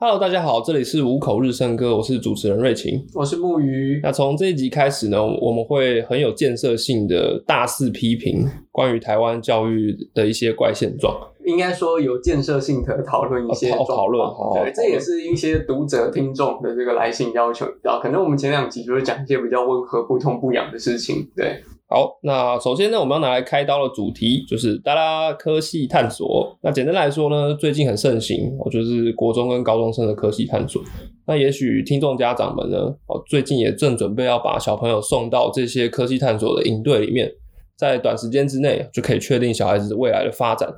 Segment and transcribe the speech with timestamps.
[0.00, 3.04] Hello，大家好，这里是五口日升歌，我是主持人瑞晴。
[3.14, 3.98] 我是木鱼。
[4.00, 11.12] 那从这一集开始呢，我们会很有建设性的大肆批评关于台湾教育的一些怪现状。
[11.44, 17.66] 应该说有建设性的讨论一些状讨论况对，这也是一些读者听众的这个来信要求。
[17.82, 21.28] 然后可能我们前两集就是讲一些比较温和、不痛不痒的事情。
[21.34, 21.60] 对，
[21.90, 26.54] 好，那首先呢，我们要拿来开刀的主题就是哒啦科系探索。
[26.60, 30.82] 那简单来说呢，最近很盛行，哦，就是国中跟高中生的科系探索。
[31.26, 32.76] 那也许听众家长们呢，
[33.06, 37.32] 哦，最近也正准备要把小朋友送到这些科系探索的营队里面，
[37.74, 40.68] 在短时间之内就可以确定小孩子未来的发展。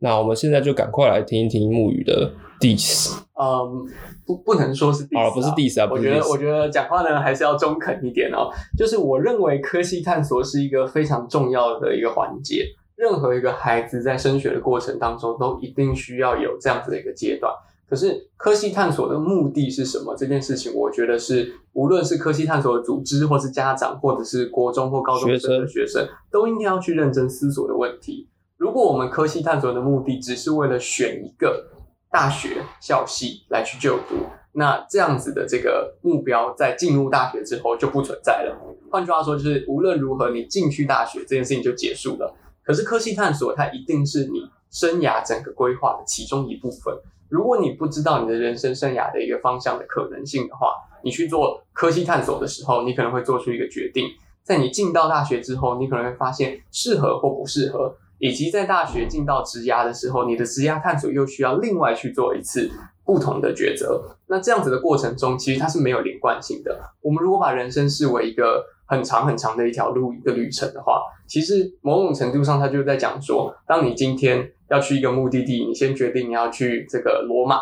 [0.00, 2.30] 那我们现在就赶快来听一听木鱼的
[2.60, 3.16] diss。
[3.34, 3.86] 嗯，
[4.26, 8.50] 不不能说是 diss 好了，不是 diss 啊，我觉得，我觉得讲话呢还是要中肯一点哦。
[8.76, 12.64] 就是我认为科系探索是一个非常重要的一个环节，
[12.96, 17.52] 任何一个孩子在升学的过程当中都一定需要有这样子的一个阶段。
[17.88, 20.14] 可是科系探索的目的是什么？
[20.14, 28.28] 这件事情，我觉得是无论是科系探索的组织，或是家长，或者是国中或高中生的学生，都应该要去认真思索的问题。
[28.58, 31.68] 如果我们科系探索的目的只是为了选一个
[32.10, 34.16] 大学校系来去就读，
[34.52, 38.58] 那这样子的这个目标在进入大学之后就不存在了。
[38.90, 42.34] 换句话说，就是无论如何你进去大学这件事情就结束了。
[42.64, 46.92] 可是科系探索它一定是你生涯整个规划的其中一部分。
[47.28, 50.72] 如果你不知道你的人生生涯的一个方向的可能性的话，
[51.04, 54.08] 你去做科系探索的时候，你可能会做出一个决定。
[54.42, 62.70] 在你进到大学之后，你可能会发现适合或不适合，以及在大学进到职涯的时候，你的职涯探索又需要另外去做一次
[63.04, 64.16] 不同的抉择。
[64.26, 66.78] 那这样子的过程中，其实它是没有连贯性的。
[67.00, 77.60] 我们如果把人生视为一个很长很长的一条路、一个旅程的话，其实某种程度上，它就在讲说，当你今天要去一个目的地，你先决定你要去这个罗马，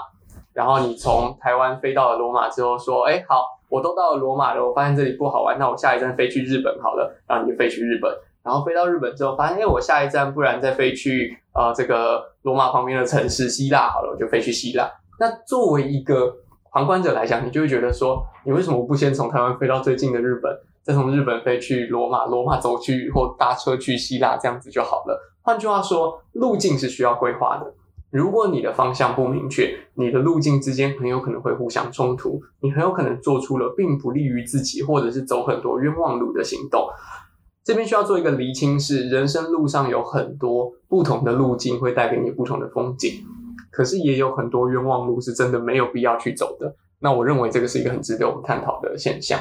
[0.52, 8.10] 然后你从台湾飞到了罗马之后，说，哎，好，我都到了罗马了，我发现这里不好玩，那我下一站飞去日本好了，然后你就飞去日本。
[8.46, 14.88] 然后飞到日本之后，发现哎，我下一站不然再飞去呃这个罗马旁边的城市希腊好了，我就飞去希腊。
[15.18, 16.32] 那作为一个
[16.70, 25.20] 旁观者来讲，你就会觉得说，你为什么不先从台湾飞到最近的日本，再从日本飞去罗马，罗马走去或搭车去希腊，这样子就好了？
[25.42, 27.74] 换句话说，路径是需要规划的。
[28.10, 36.88] 如果你的方向不明确，你的路径之间很有可能会互相冲突，你很有可能做出了并不利于自己，或者是走很多冤枉路的行动。
[37.66, 43.10] 这边需要做一个厘清是，人生路上有很多不同的路径会带给你不同的风景，
[43.72, 46.76] 可是也有很多冤枉路是真的没有必要去走的。
[47.00, 49.36] 那我认为这个是一个很值得我们探讨的现象。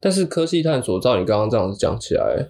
[0.00, 2.48] 但是科系探索，照你刚刚这样子讲起来，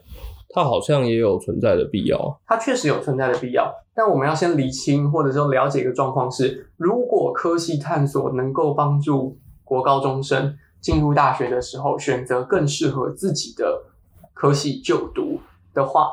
[0.50, 2.40] 它好像也有存在的必要。
[2.46, 13.82] 它确实有存在的必要，但我们要先厘清或者说了解一个状况是：如果科系探索能够帮助国高中生进入大学的时候选择更适合自己的
[14.40, 15.38] 科系就读
[15.74, 16.08] 的话，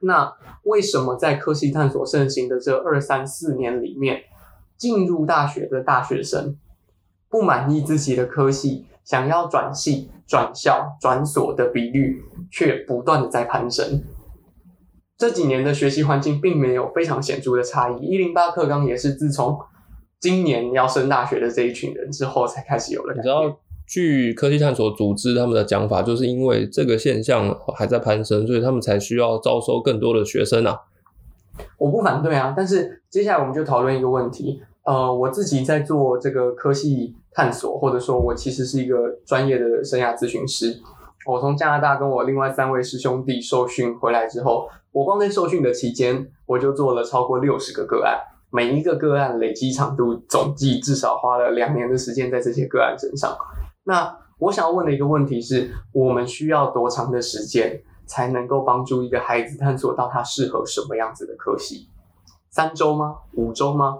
[0.00, 0.34] 那
[0.64, 4.24] 为什么在科系探索盛行的这二三四年里面，
[4.76, 6.56] 进入大学的大学生
[7.28, 14.02] 不满意自己的科系，想要转系、转校、转所的比率却不断的在攀升？
[15.16, 18.04] 这几年的学习环境并没有非常显著的差异。
[18.04, 19.56] 一零八课纲也是自从
[20.18, 23.14] 今年要升大学的这一群人之后才开始有了。
[23.92, 30.80] 据科技探索组织他们的讲法，就是因为这个现象还在攀升，所以他们才需要招收更多的学生啊。
[31.76, 34.62] 我不反对啊，但是接下来我们就讨论一个问题。
[34.84, 40.80] 呃，我自己在做这个科系探索，或者说我其实是一个专业的生涯咨询师。
[41.26, 48.16] 我从加拿大跟我另外三位师兄弟受训回来之后，我光在受训的期间，我就做了超过六十个个案，
[48.50, 53.36] 每一个个案累积长度总计至少花了两年的时间在这些个案身上。
[53.84, 61.88] 那我想要问的一个问题是：我们需要多长的时间才能够帮助一个孩子探索到他适合什么样子的科系？
[62.50, 63.16] 三周吗？
[63.32, 63.98] 五周吗？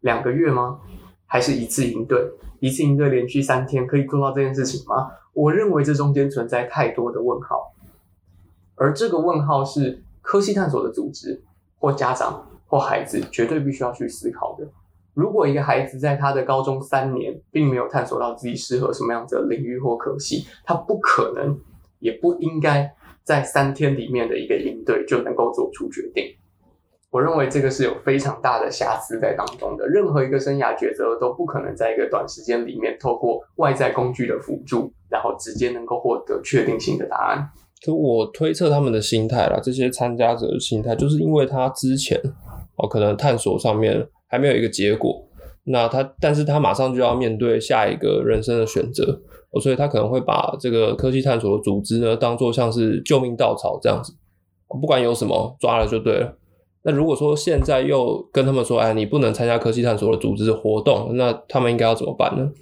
[0.00, 0.80] 两个月吗？
[1.26, 2.30] 还是一次营队？
[2.60, 5.10] 一次营队连续三天可以做到这件事情吗？
[5.32, 7.72] 我认为这中间存在太多的问号，
[8.74, 11.42] 而这个问号是科系探索的组织
[11.78, 14.66] 或家长或孩子绝对必须要去思考的。
[15.16, 21.58] 如果一个孩子在他的高中三年并没有探索到自己适合什么样子的领域或科系，他不可能
[22.00, 26.22] 也不应该在三天里面的一个应对就能够做出决定。
[27.10, 29.88] 我认为这个是有非常大的瑕疵在当中的。
[29.88, 37.48] 任何一个生涯抉择都不可能在一个短时间里面透过外在工具的辅助，然后直接能够获得确定性的答案。
[37.80, 42.20] 就我推测他们的心态啦，这些参加者的心态，就是因为他之前
[42.76, 45.26] 哦可能探索上面还没有一个结果，
[45.64, 49.18] 那他，但是他马上就要面对下一个人生的选择，
[49.62, 54.12] 所以他可能会把这个科技探索的组织呢，当做像是救命稻草这样子，
[54.68, 56.36] 不管有什么抓了就对了。
[56.82, 62.52] 那如果说现在又跟他们说，哎，你不能参加科技探索的组织活动，那他们应该要怎么办呢？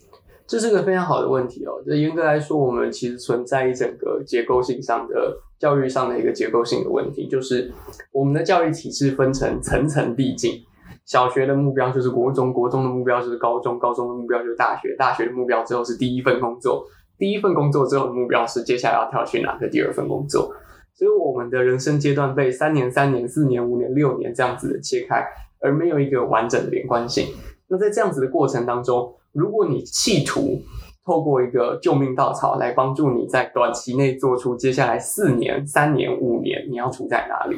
[0.47, 1.83] 这是个非常好的问题哦。
[1.85, 7.73] 这严格来说，我们其实存在一整个结构性上的教育上的一个结构性的问题，就是
[8.13, 10.63] 我们的教育体制分成层层递进。
[11.05, 16.85] 小学的目标就是国中，国中的目标就是高中，高中的目标就是大学，大学的目标之后是第一份工作，
[17.19, 20.55] 第一份工作之后的目标是接下来要跳去哪个第二份工作。
[20.95, 25.27] 所以我们的人生阶段被三年、三年、四年、五年、六年这样子的切开，
[25.61, 27.27] 而没有一个完整的连贯性。
[27.69, 30.61] 那在这样子的过程当中，如果你企图
[31.05, 37.57] 透过一个救命稻草来帮助你在短期内做出接下来四年、三年、五年你要处在哪里？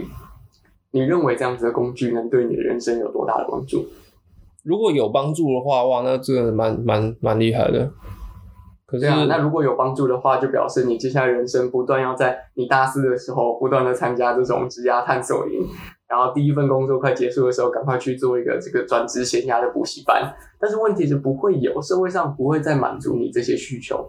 [0.91, 3.87] 你认为这样子的工具能对你的人生有多大的帮助？
[4.63, 7.93] 如果有帮助的话，哇，那这个蛮蛮蛮厉害的。
[8.85, 15.67] 可是啊，那如果有帮助的话，就表示你接下来人生不断要在你大四的时候不断的参加这种职涯探索营，
[16.09, 20.33] 然后第一份工作快结束的时候，赶快去做一个这个转职闲暇的补习班。
[20.59, 24.09] 但是问题是不会有，社会上不会再满足你这些需求。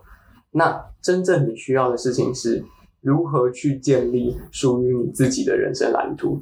[0.52, 2.64] 那真正你需要的事情是
[3.02, 6.42] 如何去建立属于你自己的人生蓝图。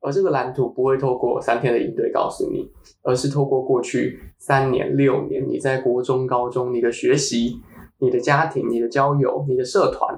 [0.00, 2.70] 而这个蓝图不会透过三天的应对告诉你，
[3.02, 7.60] 而是透过过去三年、六年你在国中、高中你的学习、
[7.98, 10.16] 你的家庭、你的交友、你的社团，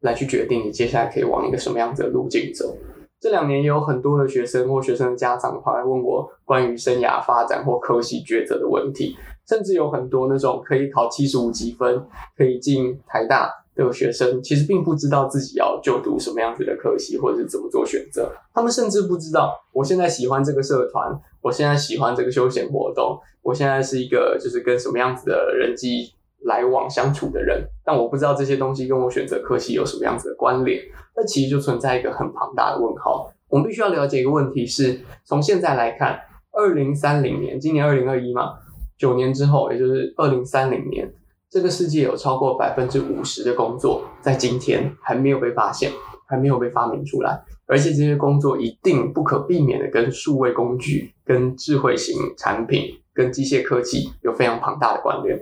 [0.00, 2.76] 来去决定你接下来可以往一个什么样子的路径走。
[3.18, 9.16] 这两年也有很多的学生或学生的家长跑来问我关于生涯发展或科系抉择的问题，
[9.48, 12.04] 甚至有很多那种可以考七十五积分
[12.36, 13.50] 可以进台大。
[13.74, 18.32] 的学生其实并不知道自己要就读什么样子的科系，或者是怎么做选择。
[18.52, 21.10] 他们甚至不知道，我现在喜欢这个社团，
[21.42, 26.12] 我现在喜欢这个休闲活动，我现在是一个就是跟什么样子的人际
[26.42, 27.64] 来往相处的人。
[27.84, 30.80] 但我不知道这些东西跟我选择科系有什么样子的关联。
[31.16, 33.32] 那其实就存在一个很庞大的问号。
[33.48, 36.18] 我们必须要了解一个问题：是从现在来看，
[36.52, 38.54] 二零三零年，今年二零二一嘛，
[38.96, 41.12] 九年之后，也就是二零三零年。
[41.54, 45.88] 这个世界有超过百分之五十的工作在今天还没有被发现，
[46.26, 55.38] 还没有被发明出来，而且这些工作一定不可避免的跟数位工具、跟智慧型产品、跟机械科技有非常庞大的关联。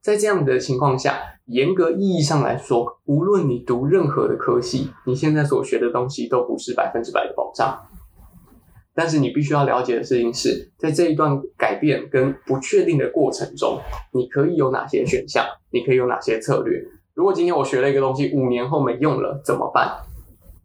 [0.00, 7.78] 在这样的情况下，严格意义上来说，无论你读任何的科系，你现在所学的东西都不是百分之百的保障。
[8.98, 13.78] 但是你必须要了解的事情是，在这一段改变跟不确定的过程中，
[14.10, 15.46] 你可以有哪些选项？
[15.70, 16.82] 你可以有哪些策略？
[17.14, 19.88] 如果今天我学了一个东西，五年后没用了，怎么办？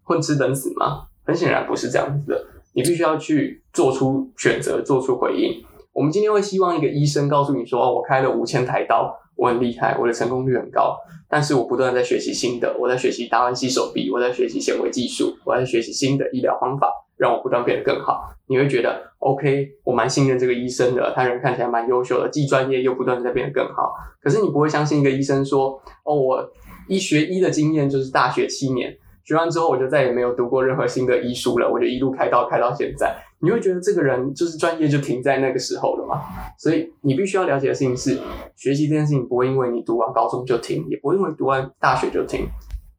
[0.01, 1.03] 混吃等死吗？
[1.24, 2.44] 很显然不是这样子的。
[2.74, 5.63] 你必须要去做出选择，做出回应。
[5.91, 10.97] 我们今天会希望一个医生告诉你说：“我开了五千台刀，我很厉害，我的成功率很高。”
[11.30, 16.91] 但是我不断在学习新的，我在学习达文西手臂，我在学习显微技术，我在学习新的医疗方法。
[17.15, 23.94] 让我不断变得更好，你会觉得 OK，我蛮信任这个医生的，他人看起来蛮优秀的，既专业又不断在变得更好。
[24.19, 26.51] 可是你不会相信一个医生说，哦，我
[26.89, 33.15] 医学医的经验就是大学七年，学完之后我就再也没有读过任何新的医书了，我就一路开刀开到现在。
[33.43, 36.21] 你会觉得这个人就是专业就停在那个时候了吗？
[36.57, 38.17] 所以你必须要了解的事情是，
[38.55, 42.47] 学习这件事情不会因为你读完高中就停，也不会因为读完大学就停。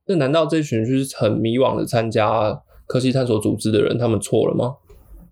[0.06, 2.60] 那难道这群就是很迷惘的参加？
[2.86, 4.74] 科技探索组织的人，他们错了吗？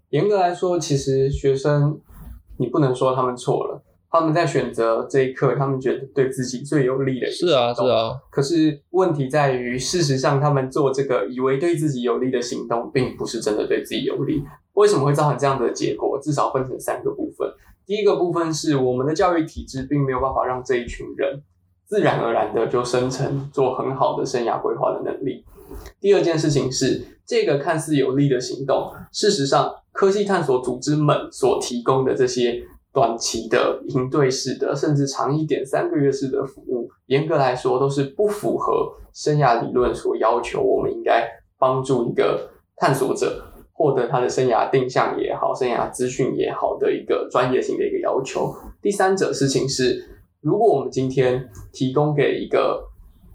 [0.09, 2.01] 严格来说，其实学生
[2.57, 3.83] 你不能说他们错了。
[4.13, 7.31] 他们在选择这一刻，他们觉得对自己最有利的。
[7.31, 8.13] 是啊，是啊。
[8.31, 14.45] 可是问题在于，事实上他们做这个以为对自己有利的行动，并不是真的对自己有利。
[14.75, 16.21] 为什么会造成这样的结果？
[16.23, 17.51] 至少分成三个部分。
[17.87, 21.43] 第一个部分是我们的教育体制并没有办法让这一群人
[21.87, 25.43] 自然而然的就生成做很好的生涯规划的能力。
[26.01, 32.63] 第二件事情是，这个看似有利的行动，事实上，科技探索组织们所提供的这些
[32.93, 40.61] 短期的应对式的，甚至长一点三个月式的服务，严格来说都是不符合生涯理论所要求。
[40.61, 41.27] 我们应该
[41.59, 48.55] 帮助一个探索者获得他的生涯定向也好，生涯资讯也好的一个专业性的一个要求。
[48.81, 50.05] 第三者事情是，
[50.41, 52.89] 如果我们今天提供给一个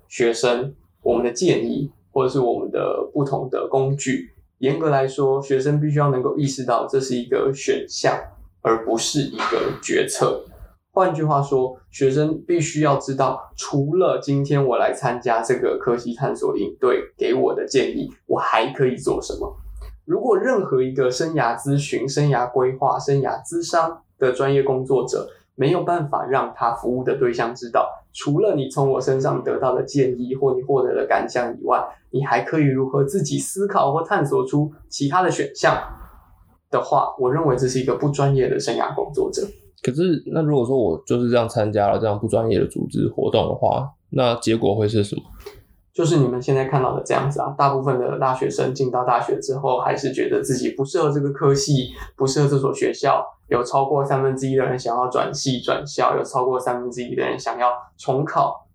[0.07, 1.91] 学生我们的建议。
[2.09, 8.19] 或者是我们的不同的工具，严格来说，学生必须要能够意识到这是一个选项，
[8.61, 10.43] 而不是一个决策。
[10.91, 19.55] 换句话说，学生必须要知道，除了今天我来参加这个科技探索营队给我的建议，我还可以做什么。
[20.05, 35.77] 如果任何一个生涯咨询、生涯规划、生涯咨商的专业工作者没有办法让他服务的对象知道，除了你从我身上得到的建议或你获得的感想以外，你还可以如何自己思考或探索出其他的选项
[36.69, 39.41] 的话，我认为这是一个不专业的生涯工作者。
[39.83, 45.21] 可是，那如果说我就是这样参加了这样不专业的组织活动的话，那结果会是什么？
[45.93, 53.25] 就是你们现在看到的这样子啊，大部分的大学生进到大学之后，还是觉得自己不适合这个科系，不适合这所学校。
[53.47, 58.67] 有超过三分之一的人想要转系转校，有超过三分之一的人想要重考。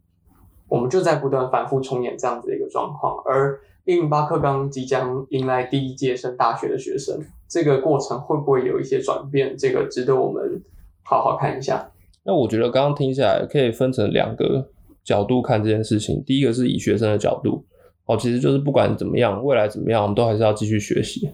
[0.67, 3.17] 我们就在不断反复重演这样子的一个状况。
[3.27, 9.57] 而印巴克刚即将迎来第一届升大学的学生，这个过程会不会有一些转变？
[9.57, 10.63] 这个值得我们
[11.03, 11.91] 好好看一下。
[12.25, 14.69] 那我觉得刚刚听下来，可以分成两个
[15.03, 16.23] 角度看这件事情。
[16.25, 17.65] 第一个是以学生的角度，
[18.07, 21.29] 哦，其实就是不管怎么样，未来怎么样，我们都还是要继续学习，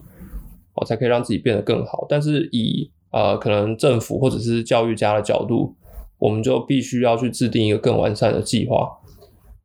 [0.75, 2.07] 哦，才可以让自己变得更好。
[2.09, 5.75] 但是以呃，可能政府或者是教育家的角度，
[6.19, 8.91] 我们就必须要去制定一个更完善的计划。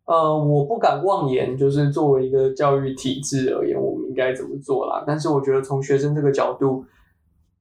[0.05, 5.03] 呃，我不敢妄言，就是作为一个教育体制而言，我们应该怎么做啦？
[5.07, 6.83] 但是我觉得从学生这个角度，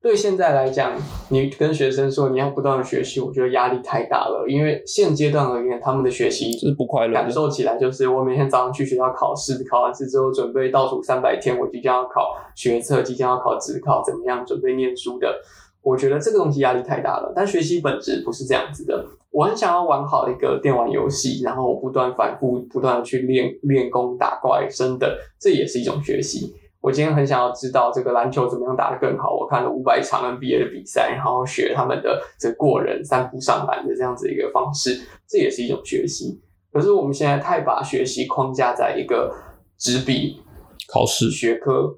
[0.02, 0.92] 对现在来讲，
[1.28, 4.44] 你跟学生说你要不断的学习，我觉得压力太大了。
[4.48, 15.32] 因为现阶段而言，他们的学习是不快乐，感受起来就是我每天早上去学校考试，考完试之后准备倒数三百天，我即将要考学测，即将要考职考，怎么样准备念书的？
[15.82, 19.04] 我觉得这个东西压力太大了，但学习本质不是这样子的。
[19.30, 25.10] 我很想要玩好一个电玩游戏，然后不断反复、不断的去练练功、打怪升等，
[25.40, 26.54] 这也是一种学习。
[26.80, 29.34] 我今天很想要知道这个篮球怎么样打得更好。
[29.34, 36.40] 我看了五百场 NBA 的比赛，然后学他们的这过人三步上篮的这样子一个方式，这也是一种学习。
[36.72, 39.34] 可是我们现在太把学习框架在一个
[39.78, 40.40] 纸笔
[40.86, 41.96] 考试学科。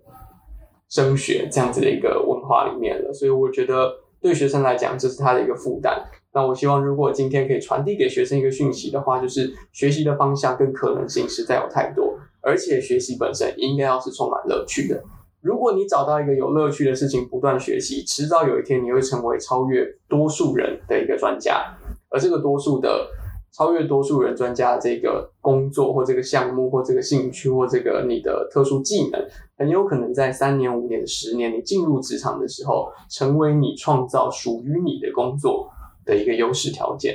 [0.90, 6.04] 升学这样子的一个文化里面了，所以我觉得对学生来讲，这是他的一个负担。
[6.32, 15.02] 那我希望，如果今天可以传递给学生一个讯息的话，就是学习的方向跟可能性实在有太多，而且学习本身应该要是充满乐趣的。
[15.40, 21.74] 如果你找到一个有乐趣的事情，不断学习，迟早有一天你会成为超越多数人的一个专家，
[22.10, 23.08] 而这个多数的。
[23.56, 29.24] 超越多数人专家这个工作或这个项目或这个兴趣或这个你的特殊技能，
[29.56, 35.70] 很有可能在三年、五年、十年，你进入职场的时候，成为你创造属于你的工作
[36.04, 37.14] 的一个优势条件。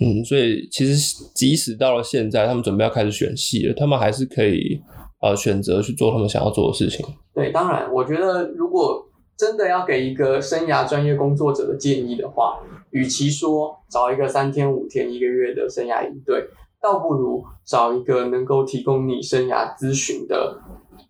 [0.00, 4.80] 嗯，所以其实即使到了现在，他们准备要开始选系了，他们还是可以
[5.20, 7.04] 呃选择去做他们想要做的事情。
[7.34, 9.01] 对，当然，我觉得如果
[9.42, 16.46] 真的要给一个生涯专业工作者的建议的话，与其说找一个三天五天一个月的生涯营队，
[16.80, 20.60] 倒不如找一个能够提供你生涯咨询的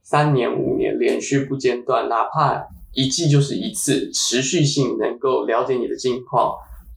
[0.02, 6.54] 三年五年连续不间断，哪怕一季就是一次，持续性能够了解你的近况，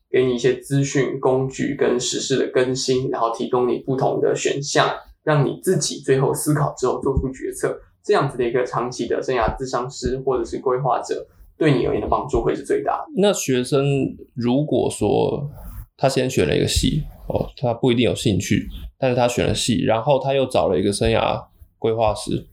[0.10, 4.90] 给你一些资讯工具跟实事的更新，然后提供你不同的选项，
[5.22, 11.28] 让你自己最后思考之后做出决策，这样子的一个长期的生涯咨商师或者是规划者。
[11.58, 13.06] 对你而言的帮助会是最大的。
[13.16, 13.86] 那学生
[14.34, 15.50] 如果说
[15.96, 18.68] 他先选了一个系哦，他不一定有兴趣，
[19.00, 21.42] 但是他选了系，然后他又找了一个生涯
[21.80, 22.46] 规划师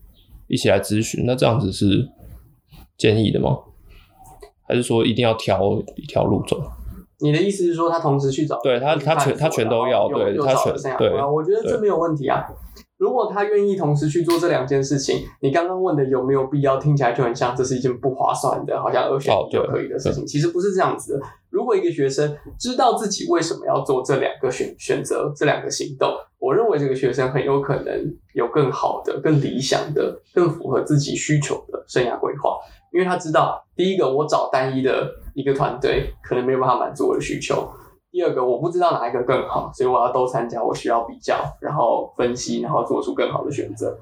[0.47, 2.07] 一起来咨询，那这样子是
[2.97, 3.59] 建议的吗？
[4.65, 6.63] 还是说一定要挑一条路走？
[7.19, 8.57] 你的意思是说他同时去找？
[8.63, 11.09] 对他，他全他全都要，对他全对。
[11.21, 12.47] 我觉得这没有问题啊。
[13.03, 20.25] 如果他愿意同时去做这两件事情，你刚刚问的有没有必要，听起来就很像这是一件不划算的，好像二选一就可以的事情。
[20.25, 21.25] 其实不是这样子的。
[21.49, 32.57] 如果一个学生知道自己为什么要做这两个选选择、这两个行动，我认为这个学生很有可能有更好的、更理想的、更符合自己需求的生涯规划，
[32.93, 37.69] 因为他知道，第一个，我找单一的一个团队可能没有办法满足我的需求。
[38.13, 40.63] 第二个，我不知道哪一个更好，所以我要都参加。
[40.63, 43.97] 我需要比较，然后分析，然后做出更好的选择。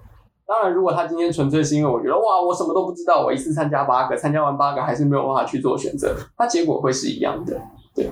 [0.46, 7.58] 当然，如果他今天纯粹是因为我觉得哇，我什么都不知道，我一次参加八个，参加完八个还是没有办法去做选择，他结果会是一样的。
[7.96, 8.12] 对。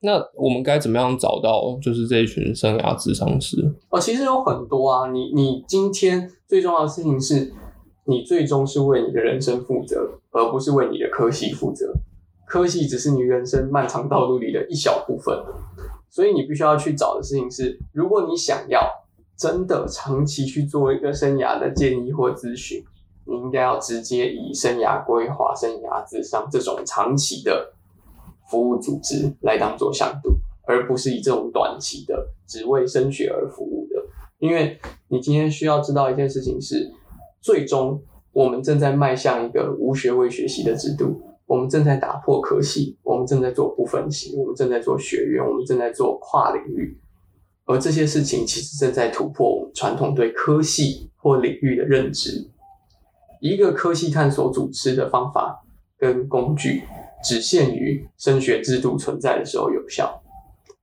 [0.00, 3.58] 那我们该怎么样找到就是这一群生涯智商师？
[3.90, 5.10] 哦，其实有很多啊。
[5.10, 7.52] 你你今天最重要的事情是，
[8.06, 11.92] 你最终是为你的人生负责，而不是为你的科系负责。
[12.52, 15.34] 科系只是你人生漫长道路里的一小部分，
[16.10, 18.86] 所以你必须要去找的事情是：如果你想要
[19.38, 22.84] 真的长期去做一个生涯的建议或咨询，
[23.24, 27.72] 你应该要直接以生涯规划、生涯智商这种长期的
[28.50, 30.34] 服务组织来当做向度，
[30.66, 33.96] 而不是以这种短期的只为升学而服务的。
[34.40, 34.78] 因为
[35.08, 36.92] 你今天需要知道一件事情是：
[37.40, 41.18] 最终我们正在迈向一个无学位学习的制度。
[41.52, 46.96] 我们正在打破科系，我们正在做不分析，我们正在做学院，我们正在做跨领域，
[47.66, 52.48] 而这些事情其实正在突破我们传统对科系或领域的认知。
[53.42, 55.62] 一个科系探索组织的方法
[55.98, 56.84] 跟工具，
[57.22, 60.22] 只限于升学制度存在的时候有效，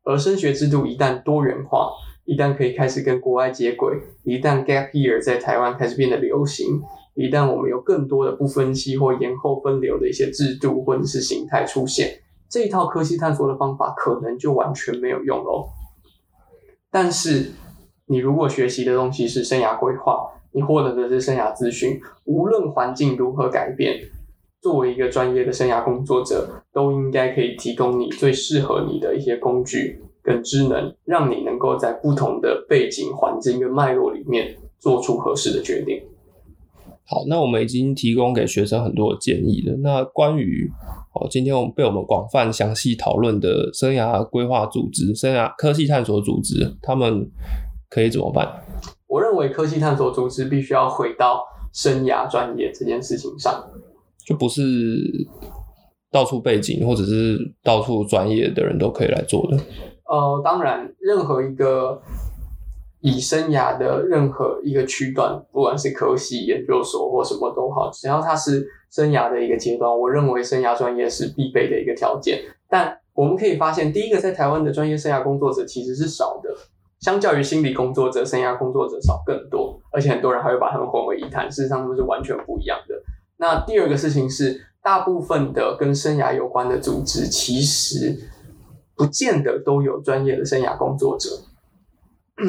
[0.03, 1.89] 而升学制度一旦多元化，
[2.25, 6.79] 一旦可以开始跟国外接轨，一旦 gap year 在台湾开始变得流行。
[7.19, 12.17] 一旦我们有更多的不分析或延后分流的一些制度或者是形态出现，
[12.49, 15.67] 这一套科技探索的方法可能就完全没有用喽。
[16.89, 17.51] 但是，
[18.05, 23.99] 你如果学习的东西是生涯规划，你获得的是生涯咨询，无论环境如何改变，
[24.61, 36.01] 作为一个专业的生涯工作者，都应该可以提供你最适合你的一些工具跟职能，让你能够在不同的背景环境跟脉络里面做出合适的决定。
[37.09, 39.75] 好，那我们已经提供给学生很多的建议了。
[39.77, 40.69] 那关于
[41.15, 47.27] 哦，今天我们被我们广泛详细讨论的生涯规划组织、生涯科技探索组织，他们
[47.89, 48.47] 可以怎么办？
[49.07, 51.41] 我认为科技探索组织必须要回到
[51.73, 53.59] 生涯专业这件事情上，
[54.23, 54.61] 就不是
[56.11, 59.57] 到处背景或者是到处专业的人都可以来做的。
[60.05, 61.99] 呃，当然，任何一个。
[63.01, 72.41] 以生涯的任何一个区段，不管是科系、研究所或什么都好，只要它是生涯的一个阶段，我认为生涯专业是必备的一个条件。
[72.67, 76.49] 但我们可以发现，第一个在台湾的专业生涯工作者其实是少的，
[76.99, 82.95] 相较于心理工作者、生涯工作者少更多，而且很多人还会把他们混为一谈，事实上他们是完全不一样的。
[83.37, 88.17] 那第二个事情是，大部分的跟生涯有关的组织，其实
[88.95, 91.29] 不见得都有专业的生涯工作者。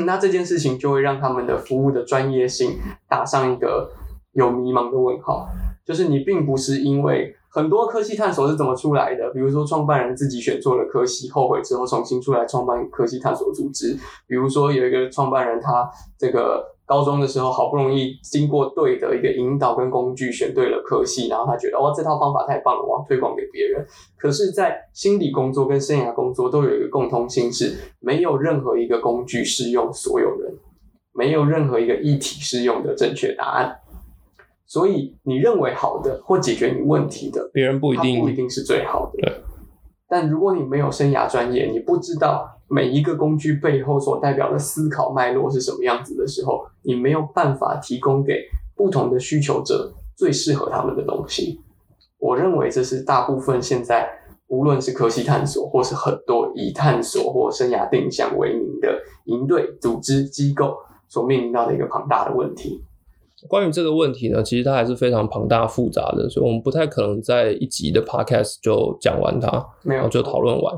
[0.06, 2.78] 那这件事情就会让他们的服务的专业性
[3.09, 3.90] 打上一个
[4.32, 5.49] 有迷茫的问号。
[5.85, 13.97] 就是你并不是因为很多科技探索是怎么出来的，比如说创办人自己选错了科系，后悔之后重新出来创办科技探索组织。
[14.26, 16.64] 比如说有一个创办人，他这个。
[16.90, 23.86] 高中的时候，好不容易经过对的一个引导跟工具，选对了科系，然后他觉得哇，这套方法太棒了，我要推广给别人。
[24.18, 30.52] 可是，在心理工作跟生涯工作都有一个共通性，是没有任何一个工具适用所有人，
[31.12, 33.76] 没有任何一个议题适用的正确答案。
[34.66, 39.40] 所以，你认为好的或解决你问题的，别人不一定不一定是最好的。
[40.08, 42.56] 但如果你没有生涯专业，你不知道。
[42.71, 48.45] 每一个工具背后所代表的思考脉络是什么样子的时候，你没有办法提供给
[48.76, 51.61] 不同的需求者最适合他们的东西。
[52.19, 54.09] 我认为这是大部分现在
[54.47, 60.76] 无论是科技探索，或是很多以探索或生涯定向为名的营队组织机构
[61.09, 62.85] 所面临到的一个庞大的问题。
[63.49, 70.75] 关于这个问题呢，其实它还是非常庞大复杂的，所以我们不太可能在一集的 podcast 就讲完它，没有就讨论完。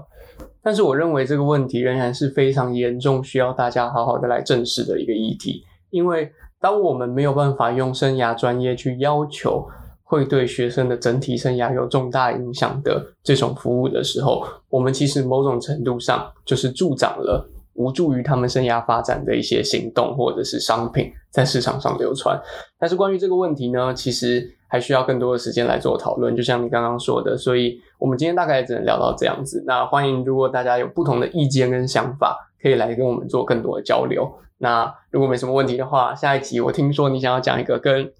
[0.65, 5.65] 但是我认为这个问题仍然是非常严重，需要大家好好的来正视的一个议题。
[5.91, 9.67] 因为当我们没有办法用生涯专业去要求
[10.05, 17.45] 会对学生的整体生涯有重大影响的这种服务的时候，我们其实某种程度上就是助长了
[17.75, 22.41] 无助于他们生涯发展的一些行动或者是商品在市场上流传。
[22.79, 24.57] 但是关于这个问题呢，其实。
[24.73, 29.63] 还需要更多的时间来做讨论，就像你刚刚说的，所以我们今天大概只能聊到这样子。
[29.67, 34.27] 那欢迎，如果大家有不同的意见跟想法，可以来跟我们做更多的交流。
[34.57, 38.11] 那如果没什么问题的话，下一集我听说你想要讲一个跟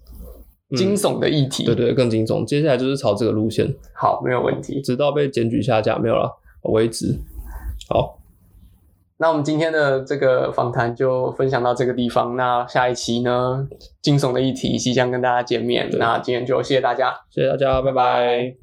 [0.77, 2.45] 惊悚的议题，对对，更惊悚。
[2.45, 3.73] 接下来就是朝这个路线。
[3.95, 6.29] 好，没有问题，直到被检举下架没有了
[6.71, 7.17] 为止。
[7.89, 8.22] 好。
[9.23, 12.35] 那我们今天的这个访谈就分享到这个地方。
[12.35, 13.65] 那下一期呢，
[14.01, 15.89] 惊悚的议题即将跟大家见面。
[15.93, 18.62] 那今天就谢谢大家，谢谢大家，拜拜。